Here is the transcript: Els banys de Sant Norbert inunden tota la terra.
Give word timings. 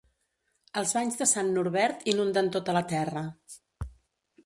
Els 0.81 0.93
banys 0.99 1.19
de 1.19 1.27
Sant 1.33 1.53
Norbert 1.59 2.03
inunden 2.17 2.53
tota 2.59 2.79
la 2.81 2.85
terra. 2.97 3.27